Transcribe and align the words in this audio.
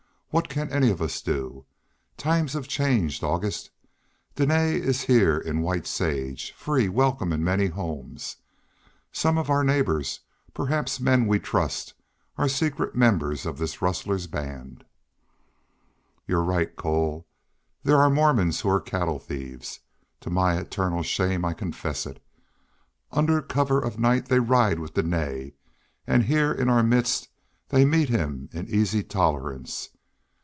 What 0.33 0.47
can 0.47 0.71
any 0.71 0.89
of 0.89 1.01
us 1.01 1.21
do? 1.21 1.65
Times 2.15 2.53
have 2.53 2.65
changed, 2.65 3.21
August. 3.21 3.69
Dene 4.35 4.51
is 4.77 5.01
here 5.01 5.37
in 5.37 5.59
White 5.59 5.85
Sage, 5.85 6.53
free, 6.53 6.87
welcome 6.87 7.33
in 7.33 7.43
many 7.43 7.65
homes. 7.65 8.37
Some 9.11 9.37
of 9.37 9.49
our 9.49 9.61
neighbors, 9.61 10.21
perhaps 10.53 11.01
men 11.01 11.27
we 11.27 11.37
trust, 11.37 11.95
are 12.37 12.47
secret 12.47 12.95
members 12.95 13.45
of 13.45 13.57
this 13.57 13.81
rustler's 13.81 14.25
band." 14.27 14.85
"You're 16.27 16.45
right, 16.45 16.73
Cole. 16.77 17.27
There 17.83 17.97
are 17.97 18.09
Mormons 18.09 18.61
who 18.61 18.69
are 18.69 18.79
cattle 18.79 19.19
thieves. 19.19 19.81
To 20.21 20.29
my 20.29 20.55
eternal 20.57 21.03
shame 21.03 21.43
I 21.43 21.51
confess 21.53 22.05
it. 22.05 22.23
Under 23.11 23.41
cover 23.41 23.81
of 23.81 23.99
night 23.99 24.27
they 24.27 24.39
ride 24.39 24.79
with 24.79 24.93
Dene, 24.93 25.51
and 26.07 26.23
here 26.23 26.53
in 26.53 26.69
our 26.69 26.83
midst 26.83 27.27
they 27.67 27.83
meet 27.83 28.07
him 28.07 28.47
in 28.53 28.65
easy 28.69 29.03
tolerance. 29.03 29.89